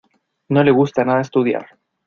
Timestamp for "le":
0.63-0.71